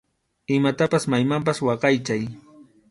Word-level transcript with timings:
Imatapas 0.59 1.03
maymanpas 1.11 1.57
waqaychay. 1.67 2.21